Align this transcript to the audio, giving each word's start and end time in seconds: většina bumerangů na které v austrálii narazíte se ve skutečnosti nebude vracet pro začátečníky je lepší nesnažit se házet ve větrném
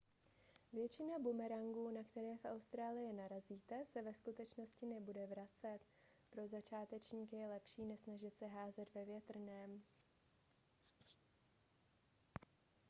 většina 0.73 1.19
bumerangů 1.19 1.89
na 1.91 2.03
které 2.03 2.35
v 2.37 2.45
austrálii 2.45 3.13
narazíte 3.13 3.85
se 3.85 4.01
ve 4.01 4.13
skutečnosti 4.13 4.85
nebude 4.85 5.27
vracet 5.27 5.79
pro 6.29 6.47
začátečníky 6.47 7.35
je 7.35 7.47
lepší 7.47 7.85
nesnažit 7.85 8.35
se 8.37 8.45
házet 8.47 8.93
ve 8.93 9.05
větrném 9.05 9.83